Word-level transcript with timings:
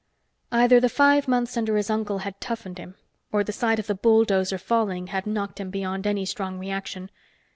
Either 0.51 0.79
the 0.79 0.89
five 0.89 1.27
months 1.27 1.55
under 1.55 1.77
his 1.77 1.87
uncle 1.91 2.17
had 2.25 2.41
toughened 2.41 2.79
him, 2.79 2.95
or 3.31 3.43
the 3.43 3.51
sight 3.53 3.77
of 3.77 3.85
the 3.85 3.93
bulldozer 3.93 4.57
falling 4.57 5.05
had 5.13 5.27
knocked 5.27 5.59
him 5.59 5.69
beyond 5.69 6.07
any 6.07 6.25
strong 6.25 6.57
reaction. 6.57 7.11